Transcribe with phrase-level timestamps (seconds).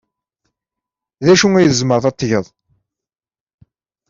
[1.25, 2.45] D acu ay tzemred ad t-tged?